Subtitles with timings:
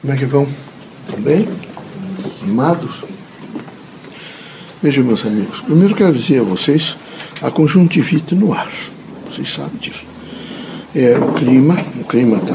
[0.00, 0.48] Como é que vão?
[1.04, 1.46] Tudo bem?
[2.42, 3.04] Amados?
[4.82, 6.96] Vejam, meus amigos, primeiro quero dizer a vocês
[7.42, 8.72] a conjuntivite no ar.
[9.30, 10.06] Vocês sabem disso.
[10.96, 12.54] É o clima, o clima está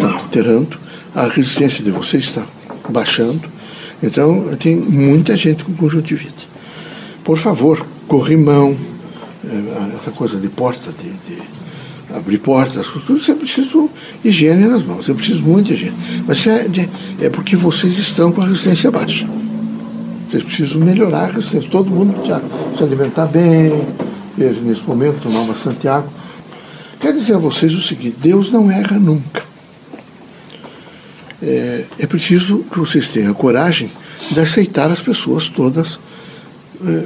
[0.00, 0.76] tá alterando,
[1.14, 2.44] a resistência de vocês está
[2.88, 3.48] baixando.
[4.02, 6.48] Então, tem muita gente com conjuntivite.
[7.22, 8.76] Por favor, corrimão,
[10.00, 11.42] essa coisa de porta, de, de
[12.14, 13.88] abrir portas, você precisa
[14.24, 15.96] higiene nas mãos, você precisa muito de higiene.
[16.26, 16.66] Mas é,
[17.20, 19.26] é porque vocês estão com a resistência baixa.
[20.28, 21.70] Vocês precisam melhorar a resistência.
[21.70, 22.42] Todo mundo precisa
[22.76, 23.72] se alimentar bem,
[24.36, 26.10] nesse momento tomar bastante água.
[27.00, 29.44] Quer dizer a vocês o seguinte, Deus não erra nunca.
[31.42, 33.90] É, é preciso que vocês tenham coragem
[34.30, 35.98] de aceitar as pessoas todas
[36.84, 37.04] é,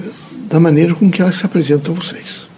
[0.49, 2.49] da maneira com que elas se apresentam a vocês.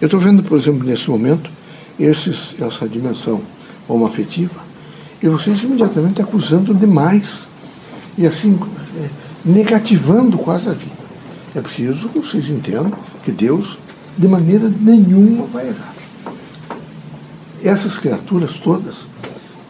[0.00, 1.50] Eu estou vendo, por exemplo, nesse momento,
[1.98, 3.40] esses, essa dimensão
[3.88, 4.64] homoafetiva,
[5.22, 7.46] e vocês imediatamente acusando demais,
[8.18, 8.58] e assim,
[8.98, 9.08] é,
[9.44, 10.96] negativando quase a vida.
[11.54, 12.92] É preciso que vocês entendam
[13.24, 13.78] que Deus,
[14.16, 15.94] de maneira nenhuma, vai errar.
[17.62, 18.96] Essas criaturas todas,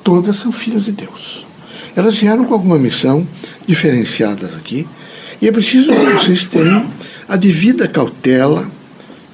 [0.03, 1.47] todas são filhas de Deus.
[1.95, 3.27] Elas vieram com alguma missão
[3.67, 4.87] diferenciadas aqui,
[5.41, 6.87] e é preciso que vocês tenham
[7.29, 8.69] a devida cautela,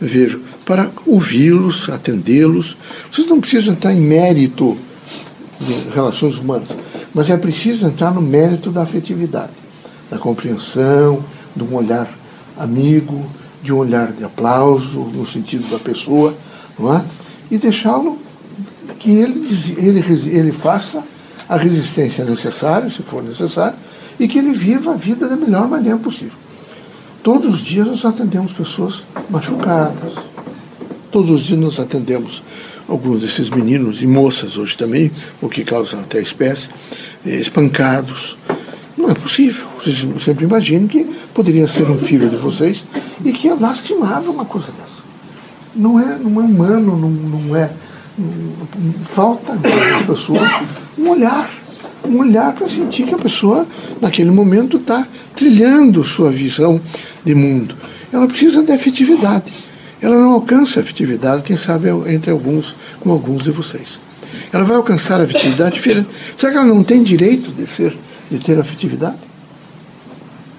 [0.00, 0.40] vejo,
[0.72, 2.78] para ouvi-los, atendê-los.
[3.12, 4.78] Vocês não precisam entrar em mérito
[5.60, 6.68] de relações humanas,
[7.12, 9.52] mas é preciso entrar no mérito da afetividade,
[10.10, 11.22] da compreensão,
[11.54, 12.08] de um olhar
[12.58, 13.30] amigo,
[13.62, 16.34] de um olhar de aplauso no sentido da pessoa,
[16.78, 17.04] não é?
[17.50, 18.18] E deixá-lo
[18.98, 21.04] que ele, ele, ele faça
[21.50, 23.76] a resistência necessária, se for necessário,
[24.18, 26.38] e que ele viva a vida da melhor maneira possível.
[27.22, 30.31] Todos os dias nós atendemos pessoas machucadas,
[31.12, 32.42] Todos os dias nós atendemos
[32.88, 35.10] alguns desses meninos e moças hoje também,
[35.42, 36.70] o que causa até espécie,
[37.26, 38.38] eh, espancados.
[38.96, 39.66] Não é possível.
[39.78, 42.82] Vocês sempre imaginem que poderia ser um filho de vocês
[43.22, 45.02] e que é lastimável uma coisa dessa.
[45.76, 47.70] Não é, não é humano, não, não é.
[48.16, 50.40] Não, falta às pessoas
[50.96, 51.50] um olhar.
[52.08, 53.66] Um olhar para sentir que a pessoa,
[54.00, 55.06] naquele momento, está
[55.36, 56.80] trilhando sua visão
[57.22, 57.76] de mundo.
[58.10, 59.52] Ela precisa de afetividade
[60.02, 64.00] ela não alcança a afetividade, quem sabe entre alguns, como alguns de vocês.
[64.52, 66.08] Ela vai alcançar a afetividade diferente.
[66.36, 67.96] Será que ela não tem direito de, ser,
[68.28, 69.18] de ter afetividade?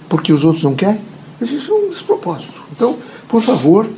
[0.07, 1.01] Porque os outros não querem?
[1.41, 2.53] Isso é um despropósito.
[2.71, 3.89] Então, por favor,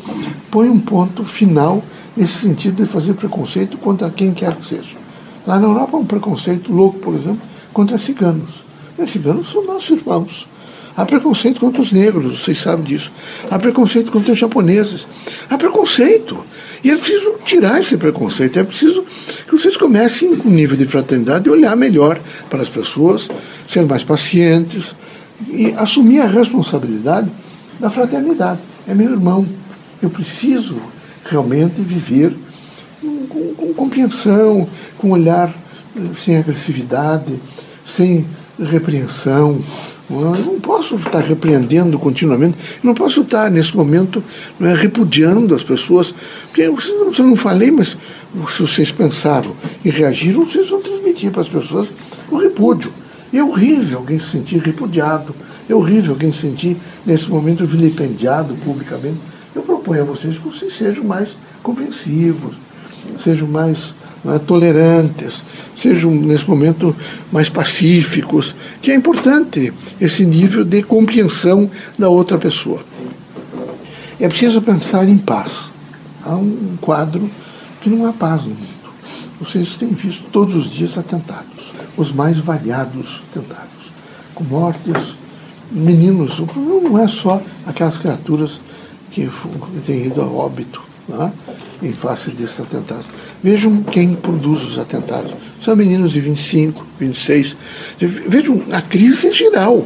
[0.50, 1.84] põe um ponto final
[2.18, 4.96] nesse sentido de fazer preconceito contra quem quer que seja.
[5.46, 7.42] Lá na Europa, um preconceito louco, por exemplo,
[7.72, 8.64] contra ciganos.
[8.98, 10.48] Os ciganos são nossos irmãos.
[10.98, 13.12] Há preconceito contra os negros, vocês sabem disso.
[13.52, 15.06] Há preconceito contra os japoneses.
[15.50, 16.38] Há preconceito.
[16.84, 18.58] E é preciso tirar esse preconceito.
[18.58, 19.04] É preciso
[19.46, 22.20] que vocês comecem com um nível de fraternidade e olhar melhor
[22.50, 23.28] para as pessoas,
[23.70, 24.96] ser mais pacientes
[25.50, 27.30] e assumir a responsabilidade
[27.80, 28.60] da fraternidade.
[28.88, 29.46] É meu irmão.
[30.02, 30.78] Eu preciso
[31.26, 32.34] realmente viver
[33.02, 34.68] com, com compreensão,
[34.98, 35.54] com olhar
[35.96, 37.38] eh, sem agressividade,
[37.86, 38.26] sem
[38.60, 39.62] repreensão,
[40.10, 44.24] eu não posso estar repreendendo continuamente, não posso estar nesse momento
[44.62, 46.14] é, repudiando as pessoas,
[46.48, 46.78] porque eu
[47.26, 47.98] não falei, mas
[48.48, 51.88] se vocês pensaram e reagiram, vocês vão transmitir para as pessoas
[52.30, 52.94] o repúdio.
[53.34, 55.36] É horrível alguém se sentir repudiado,
[55.68, 59.18] é horrível alguém se sentir nesse momento vilipendiado publicamente.
[59.56, 61.30] Eu proponho a vocês que vocês sejam mais
[61.64, 62.56] compreensivos,
[63.24, 63.94] sejam mais
[64.28, 65.44] é, tolerantes,
[65.78, 66.96] sejam nesse momento
[67.32, 72.84] mais pacíficos, que é importante esse nível de compreensão da outra pessoa.
[74.20, 75.52] É preciso pensar em paz.
[76.24, 77.30] Há um quadro
[77.82, 78.76] que não há paz no mundo.
[79.40, 83.92] Vocês têm visto todos os dias atentados, os mais variados atentados,
[84.34, 85.16] com mortes,
[85.70, 86.40] meninos.
[86.40, 88.62] O problema não é só aquelas criaturas
[89.12, 89.30] que
[89.86, 91.32] têm ido a óbito né,
[91.82, 93.06] em face desses atentados.
[93.44, 95.34] Vejam quem produz os atentados.
[95.62, 97.56] São meninos de 25, 26.
[98.28, 99.86] Vejam, a crise é geral.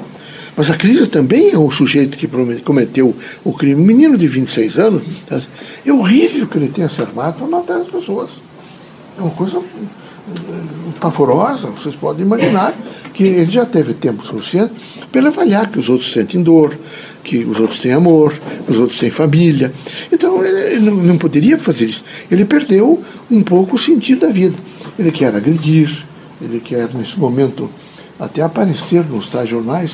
[0.56, 2.28] Mas a crise também é o sujeito que
[2.64, 3.16] cometeu
[3.46, 3.82] o crime.
[3.82, 5.40] Um menino de 26 anos, tá?
[5.86, 8.30] é horrível que ele tenha se armado para matar as pessoas.
[9.18, 11.68] É uma coisa eh, pavorosa.
[11.68, 12.74] Vocês podem imaginar
[13.14, 14.74] que ele já teve tempo suficiente
[15.12, 16.78] para avaliar que os outros sentem dor,
[17.30, 18.34] que os outros têm amor,
[18.68, 19.72] os outros têm família.
[20.12, 22.04] Então ele não poderia fazer isso.
[22.32, 24.58] Ele perdeu um pouco o sentido da vida.
[24.98, 26.06] Ele quer agredir,
[26.42, 27.70] ele quer, nesse momento,
[28.20, 29.92] até aparecer nos tais jornais.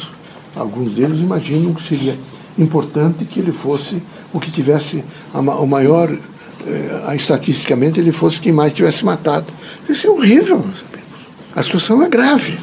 [0.55, 2.17] Alguns deles imaginam que seria
[2.57, 5.03] importante que ele fosse o que tivesse
[5.33, 6.09] o maior,
[6.65, 9.47] eh, estatisticamente, ele fosse quem mais tivesse matado.
[9.89, 11.27] Isso é horrível, meus amigos.
[11.53, 12.57] A situação é grave.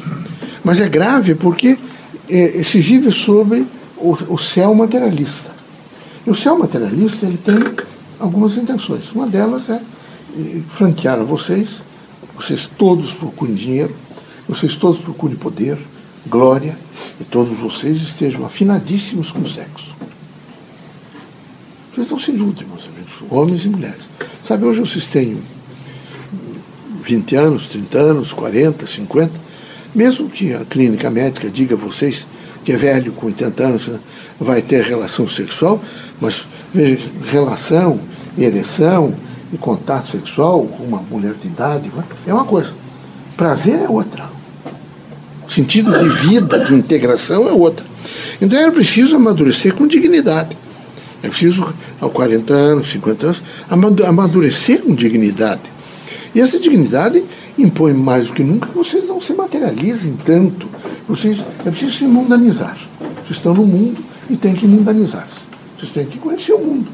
[0.63, 1.77] Mas é grave porque
[2.27, 3.67] é, se vive sobre
[4.03, 5.51] o, o céu materialista.
[6.27, 7.55] E o céu materialista ele tem
[8.19, 9.11] algumas intenções.
[9.13, 9.81] Uma delas é
[10.71, 11.69] franquear a vocês,
[12.35, 13.95] vocês todos procurem dinheiro,
[14.47, 15.77] vocês todos procurem poder,
[16.27, 16.77] glória,
[17.19, 19.95] e todos vocês estejam afinadíssimos com o sexo.
[21.93, 24.01] Vocês não se iludem, meus amigos, homens e mulheres.
[24.47, 25.37] Sabe, hoje vocês têm
[27.03, 29.31] 20 anos, 30 anos, 40, 50,
[29.93, 32.25] mesmo que a clínica médica diga a vocês
[32.63, 33.89] que é velho com 80 anos
[34.39, 35.81] vai ter relação sexual,
[36.19, 37.99] mas veja, relação,
[38.37, 39.13] ereção
[39.51, 41.91] e contato sexual com uma mulher de idade
[42.25, 42.73] é uma coisa.
[43.35, 44.29] Prazer é outra.
[45.47, 47.85] O sentido de vida, de integração é outra.
[48.41, 50.57] Então é preciso amadurecer com dignidade.
[51.21, 53.41] É preciso, aos 40 anos, 50 anos,
[54.05, 55.61] amadurecer com dignidade.
[56.35, 57.23] E essa dignidade
[57.57, 60.67] impõe mais do que nunca que vocês não se materializem tanto.
[61.07, 62.77] Vocês, é preciso se mundanizar.
[62.99, 65.39] Vocês estão no mundo e têm que mundanizar-se.
[65.77, 66.89] Vocês têm que conhecer o mundo.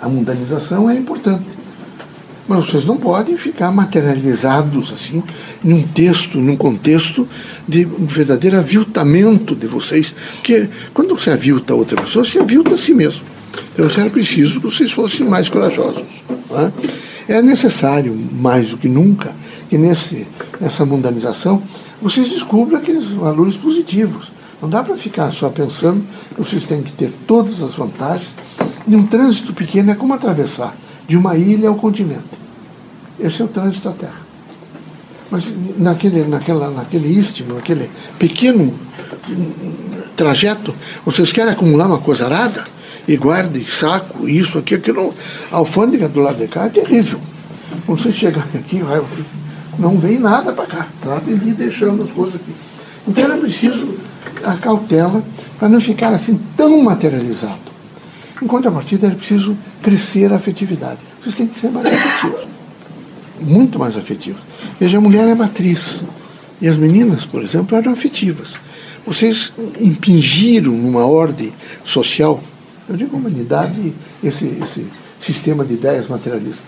[0.00, 1.44] A mundanização é importante.
[2.46, 5.22] Mas vocês não podem ficar materializados assim,
[5.62, 7.28] num texto, num contexto
[7.68, 10.12] de um verdadeiro aviltamento de vocês.
[10.36, 13.22] Porque quando você avilta outra pessoa, você avilta a si mesmo.
[13.72, 16.02] Então era preciso que vocês fossem mais corajosos.
[17.28, 17.36] É?
[17.36, 19.32] é necessário, mais do que nunca,
[19.68, 20.26] que nesse,
[20.60, 21.62] nessa mundanização
[22.00, 24.30] vocês descubram aqueles valores positivos.
[24.60, 26.04] Não dá para ficar só pensando
[26.34, 28.28] que vocês têm que ter todas as vantagens.
[28.86, 30.74] E um trânsito pequeno é como atravessar
[31.06, 32.40] de uma ilha ao continente.
[33.18, 34.20] Esse é o trânsito da Terra.
[35.30, 35.44] Mas
[35.78, 37.88] naquele, naquela, naquele istmo, naquele
[38.18, 38.74] pequeno
[40.16, 40.74] trajeto,
[41.04, 42.64] vocês querem acumular uma coisa arada?
[43.06, 45.14] E guardem saco, isso, aqui, aquilo.
[45.50, 47.20] A alfândega do lado de cá é terrível.
[47.86, 49.00] Você chegar aqui, vai,
[49.78, 50.88] não vem nada para cá.
[51.00, 52.52] Tratem de ir deixando as coisas aqui.
[53.06, 53.98] Então era preciso
[54.44, 55.22] a cautela
[55.58, 57.70] para não ficar assim tão materializado.
[58.42, 60.98] Em contrapartida, é preciso crescer a afetividade.
[61.20, 62.50] Vocês têm que ser mais afetivos
[63.40, 64.40] muito mais afetivos.
[64.78, 66.00] Veja, a mulher é matriz.
[66.60, 68.52] E as meninas, por exemplo, eram afetivas.
[69.06, 71.52] Vocês impingiram numa ordem
[71.82, 72.42] social,
[72.88, 74.86] eu digo humanidade, esse, esse
[75.22, 76.62] sistema de ideias materialistas,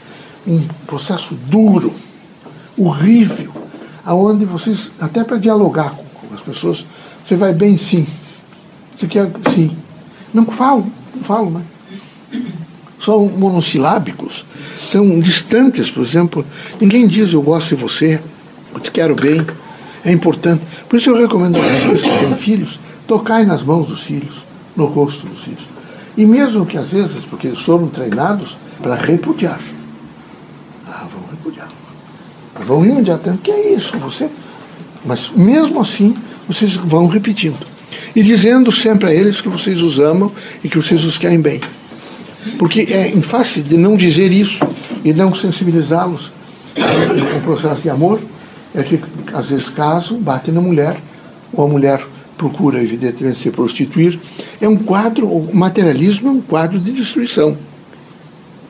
[0.47, 1.93] um processo duro,
[2.77, 3.53] horrível,
[4.05, 6.85] aonde vocês, até para dialogar com, as pessoas,
[7.27, 8.07] você vai bem sim.
[8.99, 9.77] Você quer sim.
[10.33, 11.63] Não falo, não falo, né?
[12.99, 14.45] São monossilábicos
[14.91, 16.45] tão distantes, por exemplo.
[16.81, 18.21] Ninguém diz eu gosto de você,
[18.75, 19.45] eu te quero bem.
[20.05, 20.63] É importante.
[20.89, 24.35] Por isso eu recomendo a vocês que têm filhos, tocai nas mãos dos filhos,
[24.77, 25.63] no rosto dos filhos.
[26.17, 29.61] E mesmo que às vezes, porque eles foram treinados para repudiar.
[32.61, 33.43] Vão imediatamente.
[33.43, 33.97] Que é isso?
[33.99, 34.29] Você.
[35.05, 36.17] Mas mesmo assim,
[36.47, 37.67] vocês vão repetindo.
[38.15, 40.31] E dizendo sempre a eles que vocês os amam
[40.63, 41.61] e que vocês os querem bem.
[42.59, 44.59] Porque é em face de não dizer isso
[45.05, 46.33] e não sensibilizá-los
[47.35, 48.21] ao processo de amor,
[48.75, 48.99] é que
[49.33, 50.97] às vezes casam, batem na mulher,
[51.53, 52.05] ou a mulher
[52.37, 54.19] procura, evidentemente, se prostituir.
[54.61, 57.57] É um quadro, o materialismo é um quadro de destruição.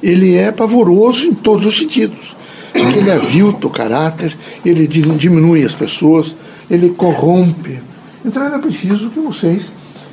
[0.02, 2.34] Ele é pavoroso em todos os sentidos.
[2.74, 6.34] Ele avilta o caráter, ele diminui as pessoas,
[6.70, 7.80] ele corrompe.
[8.24, 9.64] Então era preciso que vocês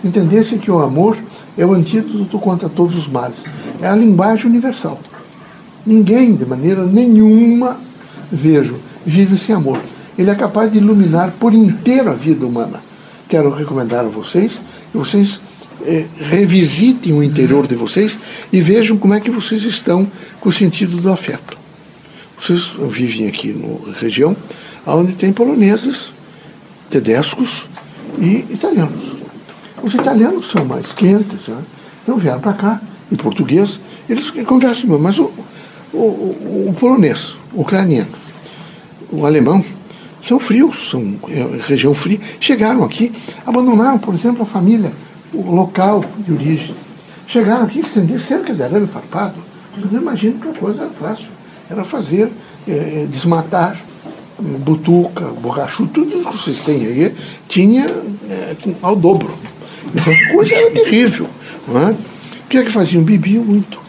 [0.03, 1.17] entendessem que o amor
[1.57, 3.37] é o antídoto contra todos os males.
[3.81, 4.99] É a linguagem universal.
[5.85, 7.79] Ninguém, de maneira nenhuma,
[8.31, 9.79] vejo, vive sem amor.
[10.17, 12.81] Ele é capaz de iluminar por inteiro a vida humana.
[13.27, 14.59] Quero recomendar a vocês
[14.91, 15.39] que vocês
[15.85, 18.17] é, revisitem o interior de vocês
[18.51, 20.07] e vejam como é que vocês estão
[20.39, 21.58] com o sentido do afeto.
[22.39, 24.35] Vocês vivem aqui na região
[24.85, 26.11] onde tem poloneses,
[26.89, 27.67] tedescos
[28.17, 29.17] e italianos.
[29.83, 31.61] Os italianos são mais quentes, né?
[32.01, 32.81] então vieram para cá,
[33.11, 33.79] em português,
[34.09, 35.31] eles conversam, mas o,
[35.93, 38.09] o, o, o polonês, o ucraniano,
[39.11, 39.63] o alemão,
[40.21, 42.19] são frios, são é, região fria.
[42.39, 43.11] Chegaram aqui,
[43.45, 44.91] abandonaram, por exemplo, a família,
[45.33, 46.75] o local de origem.
[47.27, 49.35] Chegaram aqui, estender cerca de arame farpado.
[49.77, 51.27] Eu não imagino que a coisa era fácil.
[51.69, 52.31] Era fazer,
[52.67, 53.79] é, desmatar,
[54.39, 57.15] butuca, borrachudo, tudo que vocês têm aí,
[57.47, 57.85] tinha
[58.29, 59.33] é, ao dobro.
[59.93, 61.29] Então, a coisa era terrível.
[61.69, 61.91] É?
[61.91, 63.03] O que é que faziam?
[63.03, 63.79] Bebiam muito.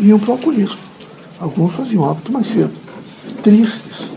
[0.00, 0.78] Iam para o alcoolismo.
[1.38, 2.74] Alguns faziam hábito mais cedo.
[3.42, 4.10] Tristes.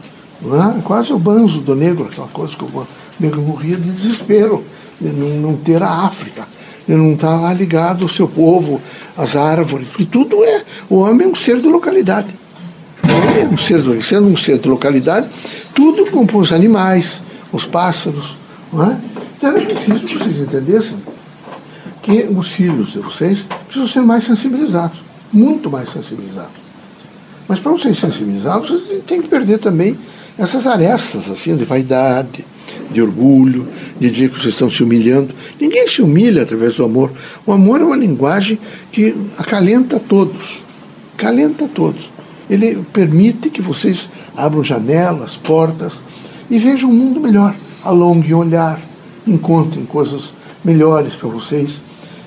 [0.43, 0.81] É?
[0.81, 2.87] Quase o banzo do negro, aquela coisa que o
[3.19, 4.63] negro morria de desespero
[4.99, 6.47] de não ter a África,
[6.87, 8.81] de não estar lá ligado ao seu povo,
[9.17, 10.63] às árvores, porque tudo é.
[10.89, 12.33] O homem é um ser de localidade.
[13.03, 15.29] é um ser, sendo um ser de localidade,
[15.73, 17.21] tudo com os animais,
[17.51, 18.37] os pássaros.
[18.71, 18.97] Não é?
[19.37, 20.97] Então era preciso que vocês entendessem
[22.01, 24.99] que os filhos de vocês precisam ser mais sensibilizados,
[25.31, 26.51] muito mais sensibilizados.
[27.47, 29.97] Mas para vocês sensibilizados, vocês têm que perder também
[30.37, 32.45] essas arestas assim, de vaidade,
[32.91, 33.67] de orgulho,
[33.99, 35.33] de dizer que vocês estão se humilhando.
[35.59, 37.11] Ninguém se humilha através do amor.
[37.45, 38.59] O amor é uma linguagem
[38.91, 40.61] que acalenta todos.
[41.17, 42.11] Acalenta todos.
[42.49, 45.93] Ele permite que vocês abram janelas, portas
[46.49, 47.55] e vejam um mundo melhor.
[47.83, 48.79] Alonguem o olhar,
[49.25, 51.71] encontrem coisas melhores para vocês.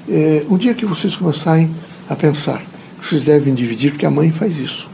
[0.09, 1.71] É, um dia que vocês começarem
[2.09, 2.63] a pensar
[3.01, 4.89] que vocês devem dividir, porque a mãe faz isso.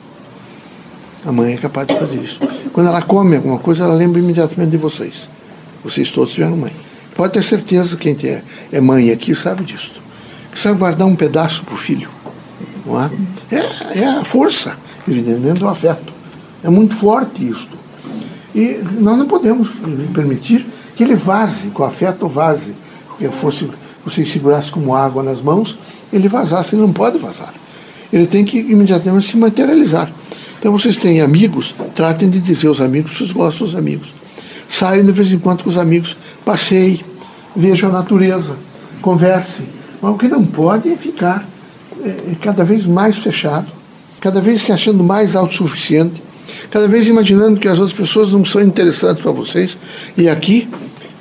[1.25, 2.41] A mãe é capaz de fazer isso.
[2.73, 5.29] Quando ela come alguma coisa, ela lembra imediatamente de vocês.
[5.85, 6.73] Vocês todos tiveram mãe.
[7.15, 9.93] Pode ter certeza, quem é, é mãe aqui sabe disso.
[10.51, 12.09] Que sabe guardar um pedaço para o filho.
[12.87, 13.11] Não é?
[13.51, 14.01] é?
[14.01, 14.77] É a força,
[15.09, 16.13] evidentemente, do afeto.
[16.63, 17.77] É muito forte isto.
[18.55, 19.69] E nós não podemos
[20.13, 22.75] permitir que ele vaze, com afeto vaze.
[23.09, 23.69] Porque fosse,
[24.05, 25.79] você segurasse como água nas mãos,
[26.13, 27.53] ele vazasse, ele não pode vazar.
[28.13, 30.11] Ele tem que imediatamente se materializar.
[30.59, 34.15] Então vocês têm amigos, tratem de dizer aos amigos que vocês gostam dos amigos.
[34.73, 37.05] Saiam de vez em quando com os amigos, passeiem,
[37.55, 38.57] vejam a natureza,
[39.03, 39.67] conversem.
[40.01, 41.47] Mas o que não pode é ficar
[42.03, 43.67] é, cada vez mais fechado,
[44.19, 46.23] cada vez se achando mais autossuficiente,
[46.71, 49.77] cada vez imaginando que as outras pessoas não são interessantes para vocês.
[50.17, 50.71] E aqui,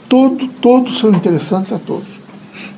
[0.08, 2.08] todo, todos são interessantes a todos.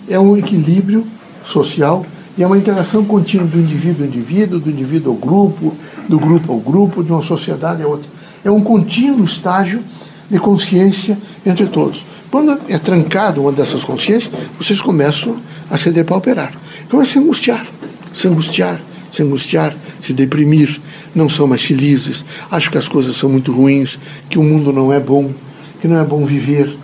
[0.10, 1.06] É um equilíbrio
[1.46, 2.04] social
[2.36, 5.76] e é uma interação contínua do indivíduo ao indivíduo, do indivíduo ao grupo,
[6.10, 8.10] do grupo ao grupo, de uma sociedade a outra.
[8.44, 9.84] É um contínuo estágio
[10.30, 12.06] de consciência entre todos.
[12.32, 15.40] Quando é trancado uma dessas consciências, vocês começam
[15.70, 16.54] a se depauperar.
[16.90, 17.68] Começam a se angustiar,
[18.14, 20.80] se angustiar, se angustiar, se deprimir,
[21.14, 24.00] não são mais felizes, acham que as coisas são muito ruins,
[24.30, 25.32] que o mundo não é bom,
[25.80, 26.76] que não é bom viver.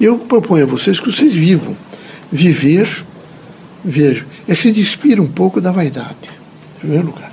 [0.00, 1.76] Eu proponho a vocês que vocês vivam.
[2.30, 3.04] Viver,
[3.84, 6.14] vejo, é se despir um pouco da vaidade,
[6.76, 7.32] em primeiro lugar.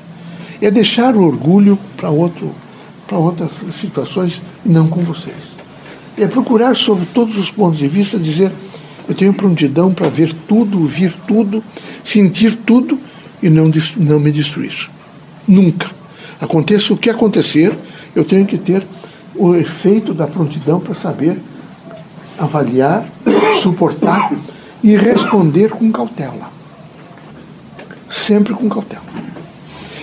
[0.61, 2.55] É deixar o orgulho para outro,
[3.07, 5.35] para outras situações e não com vocês.
[6.17, 8.51] É procurar, sobre todos os pontos de vista, dizer:
[9.07, 11.63] eu tenho prontidão para ver tudo, ouvir tudo,
[12.03, 12.99] sentir tudo
[13.41, 14.89] e não, não me destruir.
[15.47, 15.89] Nunca.
[16.39, 17.77] Aconteça o que acontecer,
[18.15, 18.85] eu tenho que ter
[19.35, 21.37] o efeito da prontidão para saber
[22.37, 23.05] avaliar,
[23.61, 24.33] suportar
[24.83, 26.55] e responder com cautela
[28.25, 29.03] sempre com cautela.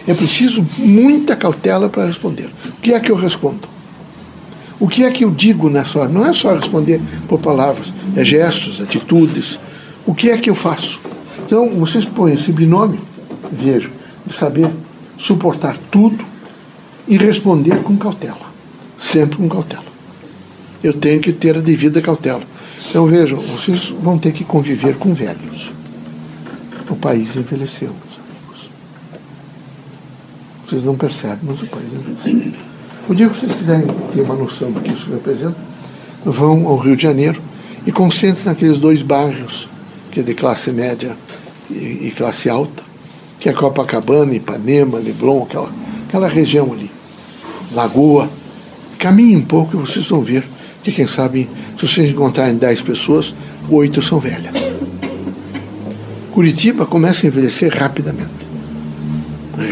[0.06, 2.50] É preciso muita cautela para responder.
[2.66, 3.68] O que é que eu respondo?
[4.80, 6.09] O que é que eu digo nessa hora?
[6.09, 9.61] Não é só responder por palavras, é gestos, atitudes.
[10.04, 11.00] O que é que eu faço?
[11.47, 13.00] Então, vocês põem esse binômio,
[13.52, 13.90] vejo,
[14.26, 14.68] de saber
[15.18, 16.25] suportar tudo
[17.06, 18.52] e responder com cautela.
[18.99, 19.85] Sempre com cautela.
[20.82, 22.42] Eu tenho que ter a devida cautela.
[22.90, 25.71] Então, vejam, vocês vão ter que conviver com velhos
[26.92, 27.90] o país envelheceu.
[30.73, 32.59] Vocês não percebem, mas o país envelheceu.
[33.07, 35.55] O dia que vocês quiserem ter uma noção do que isso representa,
[36.25, 37.43] vão ao Rio de Janeiro
[37.87, 39.69] e concentrem naqueles dois bairros,
[40.11, 41.14] que é de classe média
[41.71, 42.83] e, e classe alta,
[43.38, 45.71] que é Copacabana, Ipanema, Leblon, aquela,
[46.09, 46.91] aquela região ali.
[47.75, 48.31] Lagoa.
[48.99, 50.43] Caminhem um pouco e vocês vão ver
[50.83, 53.35] que, quem sabe, se vocês encontrarem 10 pessoas,
[53.69, 54.55] oito são velhas.
[56.33, 58.31] Curitiba começa a envelhecer rapidamente.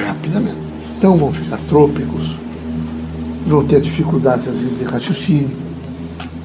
[0.06, 0.69] Rapidamente.
[1.00, 2.36] Então vão ficar trôpicos,
[3.46, 5.48] vão ter dificuldades às vezes de raciocínio,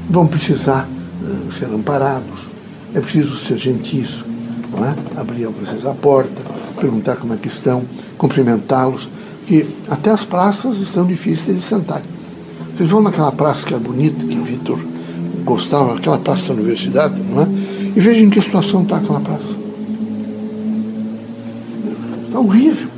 [0.10, 0.88] vão precisar
[1.22, 2.46] uh, ser amparados,
[2.94, 4.24] é preciso ser gentis,
[4.72, 4.96] não é?
[5.18, 6.42] abrir a vocês a porta,
[6.80, 7.84] perguntar como é que estão,
[8.18, 9.10] cumprimentá-los,
[9.46, 12.02] que até as praças estão difíceis de sentar.
[12.78, 14.80] Vocês vão naquela praça que é bonita, que o Vitor
[15.44, 17.48] gostava, aquela praça da universidade, não é?
[17.94, 19.54] E vejam em que situação está aquela praça.
[22.26, 22.95] Está horrível.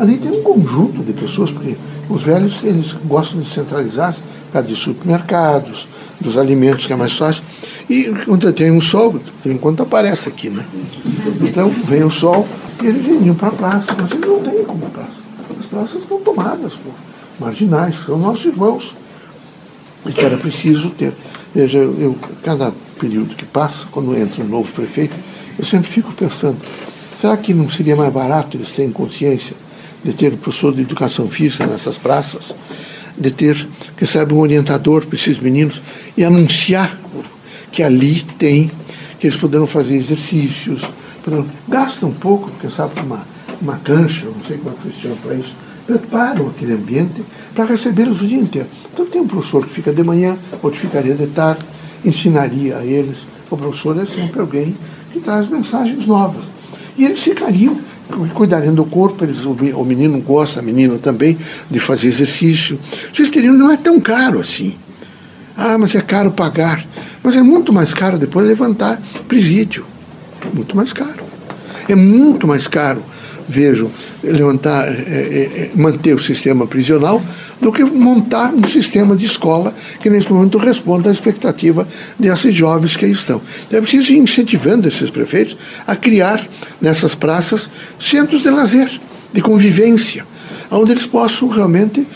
[0.00, 1.76] Ali tem um conjunto de pessoas, porque
[2.08, 4.16] os velhos eles gostam de centralizar
[4.50, 5.86] por de supermercados,
[6.18, 7.42] dos alimentos que é mais fácil.
[7.88, 10.64] E quando tem um sol, enquanto aparece aqui, né?
[11.42, 12.48] Então vem o sol
[12.82, 15.10] e eles vinham para a praça, mas eles não têm como praça.
[15.58, 16.92] As praças estão tomadas por
[17.38, 18.94] marginais, são nossos irmãos.
[20.06, 21.12] E que era preciso ter.
[21.54, 25.14] Veja, eu, cada período que passa, quando entra um novo prefeito,
[25.58, 26.56] eu sempre fico pensando,
[27.20, 29.54] Será que não seria mais barato eles terem consciência
[30.04, 32.54] de ter um professor de educação física nessas praças,
[33.16, 35.82] de ter, quem sabe, um orientador para esses meninos
[36.16, 36.98] e anunciar
[37.70, 38.70] que ali tem,
[39.18, 40.82] que eles poderão fazer exercícios,
[41.22, 43.26] poderão, gasta um pouco, quem sabe, uma,
[43.60, 45.54] uma cancha, não sei como é que se chama para isso,
[45.86, 47.22] preparam aquele ambiente
[47.54, 48.68] para recebê-los o dia inteiro.
[48.92, 51.64] Então tem um professor que fica de manhã, outro ficaria de tarde,
[52.04, 53.26] ensinaria a eles.
[53.50, 54.76] O professor é sempre alguém
[55.12, 56.44] que traz mensagens novas.
[56.96, 57.78] E eles ficariam,
[58.34, 61.36] cuidariam do corpo, eles, o menino gosta, a menina também,
[61.70, 62.78] de fazer exercício.
[63.12, 64.74] Vocês teriam, não é tão caro assim.
[65.56, 66.84] Ah, mas é caro pagar.
[67.22, 69.84] Mas é muito mais caro depois levantar presídio.
[70.54, 71.24] Muito mais caro.
[71.88, 73.02] É muito mais caro
[73.50, 73.90] vejo
[74.22, 77.20] levantar, é, é, manter o sistema prisional
[77.60, 81.86] do que montar um sistema de escola que nesse momento responda à expectativa
[82.18, 83.40] desses jovens que aí estão.
[83.66, 86.46] Então é preciso ir incentivando esses prefeitos a criar
[86.80, 88.90] nessas praças centros de lazer,
[89.32, 90.24] de convivência,
[90.70, 92.06] onde eles possam realmente.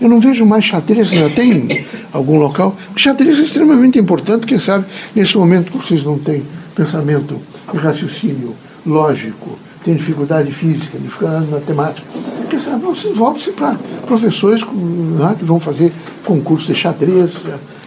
[0.00, 2.76] Eu não vejo mais xadrez, não tem algum local.
[2.94, 6.44] Xadrez é extremamente importante, quem sabe, nesse momento vocês não têm
[6.76, 7.40] pensamento
[7.74, 8.54] e raciocínio
[8.86, 12.06] lógico tem dificuldade física, dificuldade em matemática.
[12.38, 15.92] Porque sabe, vocês voltam-se para professores né, que vão fazer
[16.24, 17.32] concurso de xadrez.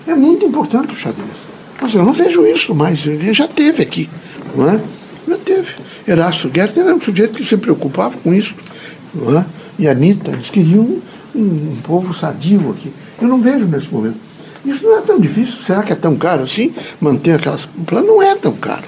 [0.08, 1.30] É muito importante o xadrez.
[1.82, 3.06] Mas eu não vejo isso mais.
[3.06, 4.10] Ele já teve aqui.
[4.56, 4.80] Não é?
[5.28, 5.70] Já teve.
[6.08, 8.56] Erasto Gertner era um sujeito que se preocupava com isso.
[9.14, 9.46] Não é?
[9.78, 10.84] E a Anitta, eles queriam
[11.36, 12.92] um, um povo sadio aqui.
[13.22, 14.18] Eu não vejo nesse momento.
[14.66, 15.56] Isso não é tão difícil.
[15.66, 16.74] Será que é tão caro assim?
[17.00, 17.68] Manter aquelas.
[17.92, 18.86] Não é tão caro.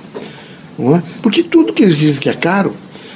[0.77, 1.03] Não é?
[1.21, 2.73] Porque tudo que eles dizem que é caro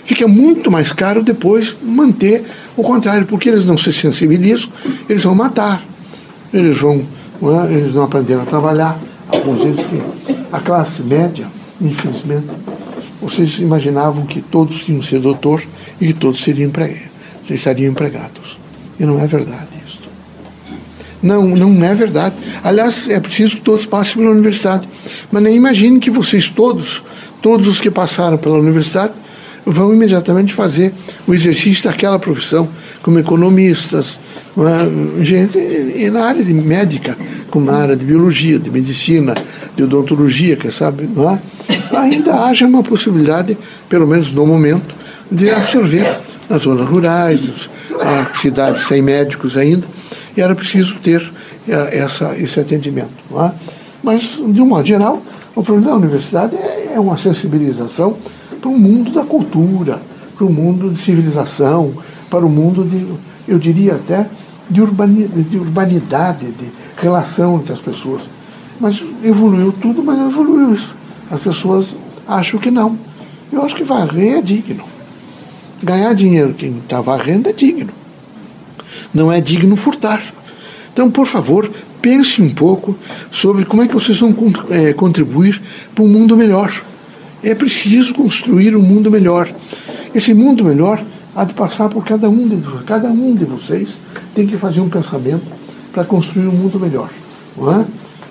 [0.10, 2.44] fica muito mais caro depois manter
[2.76, 4.68] o contrário, porque eles não se sensibilizam,
[5.08, 5.84] eles vão matar,
[6.52, 7.06] eles vão,
[7.40, 7.72] não é?
[7.72, 9.00] eles não aprenderam a trabalhar.
[9.28, 9.86] Alguns deles,
[10.52, 11.46] a classe média,
[11.80, 12.48] infelizmente,
[13.22, 15.62] vocês imaginavam que todos tinham ser doutor
[16.02, 16.72] e que todos seriam
[17.48, 18.58] estariam empregados.
[19.00, 20.00] E não é verdade isso.
[21.22, 22.36] Não, não é verdade.
[22.64, 24.90] Aliás, é preciso que todos passem pela universidade.
[25.32, 27.04] Mas nem imagine que vocês todos,
[27.44, 29.14] todos os que passaram pela universidade,
[29.72, 30.94] vão imediatamente fazer
[31.28, 32.68] o exercício daquela profissão,
[33.02, 34.20] como economistas,
[34.58, 35.24] é?
[35.24, 37.18] gente e na área de médica,
[37.50, 39.36] como na área de biologia, de medicina,
[39.76, 41.40] de odontologia, que sabe, não é?
[41.96, 44.96] ainda haja uma possibilidade, pelo menos no momento,
[45.32, 46.18] de absorver
[46.50, 47.70] nas zonas rurais,
[48.02, 49.86] as cidades sem médicos ainda,
[50.36, 51.22] e era preciso ter
[51.68, 53.10] é, essa, esse atendimento.
[53.36, 53.52] É?
[54.02, 55.22] Mas, de um modo geral,
[55.56, 58.18] o problema da universidade é, é uma sensibilização
[58.60, 60.02] para o mundo da cultura,
[60.36, 61.94] para o mundo de civilização,
[62.30, 63.08] para o mundo de,
[63.48, 64.28] eu diria até,
[64.70, 68.22] de, urbanidade, de urbanidade, de relação entre as pessoas.
[68.80, 70.96] Mas evoluiu tudo, mas não evoluiu isso.
[71.30, 71.88] As pessoas
[72.28, 72.98] acham que não.
[73.52, 74.84] Eu acho que varrer é digno.
[75.82, 77.92] Ganhar dinheiro quem está varrendo é digno.
[79.14, 80.22] Não é digno furtar.
[80.94, 81.70] Então, por favor,
[82.02, 82.98] pense um pouco
[83.32, 84.36] sobre como é que vocês vão
[84.70, 85.62] é, contribuir
[85.94, 86.72] para um mundo melhor.
[87.42, 89.52] É preciso construir um mundo melhor.
[90.14, 91.04] Esse mundo melhor
[91.36, 92.86] há de passar por cada um de vocês.
[92.86, 93.90] Cada um de vocês
[94.36, 95.46] tem que fazer um pensamento
[95.94, 97.10] para construir um mundo melhor.
[97.58, 97.86] É?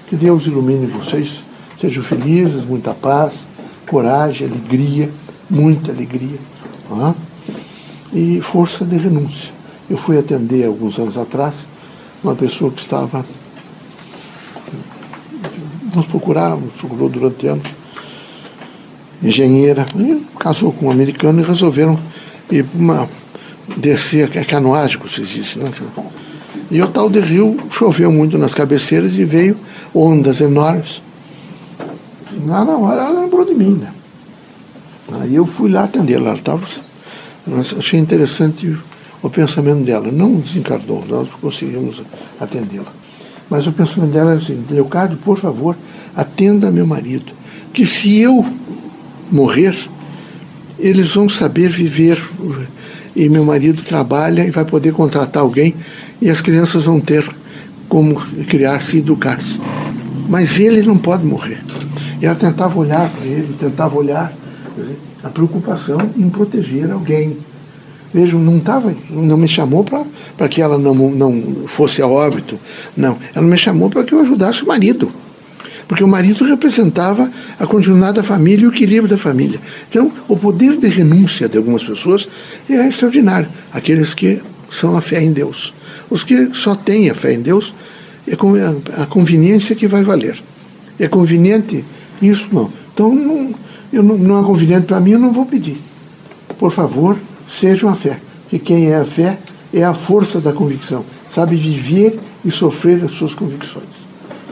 [0.09, 1.43] Que Deus ilumine vocês.
[1.81, 3.33] Sejam felizes, muita paz,
[3.89, 5.11] coragem, alegria,
[5.49, 6.39] muita alegria.
[6.91, 7.15] É?
[8.13, 9.53] E força de renúncia.
[9.89, 11.55] Eu fui atender alguns anos atrás
[12.23, 13.25] uma pessoa que estava
[15.95, 17.78] nos procurava, nos procurou durante anos
[19.23, 19.87] engenheira,
[20.39, 21.99] casou com um americano e resolveram
[22.51, 23.09] ir para uma
[23.77, 25.71] descer, que é canoagem, se diz, né?
[26.71, 29.57] E o tal de rio choveu muito nas cabeceiras e veio
[29.95, 31.01] ondas enormes.
[32.47, 33.93] Lá na hora ela lembrou de mim, né?
[35.21, 36.31] Aí eu fui lá atendê-la.
[36.31, 36.63] Ela estava.
[37.79, 38.77] Achei interessante
[39.23, 40.13] o pensamento dela.
[40.13, 42.03] Não desencarnou, nós conseguimos
[42.39, 42.93] atendê-la.
[43.49, 45.77] Mas o pensamento dela era assim: Leocádio, por favor,
[46.15, 47.33] atenda meu marido.
[47.73, 48.45] Que se eu
[49.31, 49.77] morrer,
[50.79, 52.23] eles vão saber viver.
[53.17, 55.75] E meu marido trabalha e vai poder contratar alguém
[56.23, 57.29] e as crianças vão ter
[57.89, 58.15] como
[58.49, 59.59] criar-se e educar-se.
[60.29, 61.61] Mas ele não pode morrer.
[62.21, 64.33] E ela tentava olhar para ele, tentava olhar
[65.25, 67.37] a preocupação em proteger alguém.
[68.15, 72.59] Vejam, não tava, não me chamou para que ela não, não fosse a óbito,
[72.97, 73.19] não.
[73.35, 75.13] Ela me chamou para que eu ajudasse o marido
[75.89, 79.59] porque o marido representava a continuidade da família e o equilíbrio da família.
[79.89, 82.29] Então, o poder de renúncia de algumas pessoas
[82.69, 83.49] é extraordinário.
[83.73, 85.73] Aqueles que são a fé em Deus.
[86.11, 87.75] Os que só têm a fé em Deus,
[88.27, 88.35] é
[89.03, 90.39] a conveniência que vai valer.
[90.99, 91.83] É conveniente?
[92.21, 92.71] Isso não.
[92.93, 93.55] Então, não,
[93.91, 95.79] eu não, não é conveniente para mim, eu não vou pedir.
[96.59, 97.17] Por favor,
[97.49, 98.21] seja a fé.
[98.51, 99.39] Que quem é a fé
[99.73, 101.03] é a força da convicção.
[101.35, 103.98] Sabe viver e sofrer as suas convicções.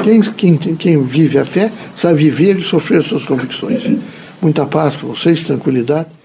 [0.02, 3.82] Quem, quem, quem vive a fé sabe viver e sofrer as suas convicções.
[4.40, 6.15] Muita paz para vocês, tranquilidade.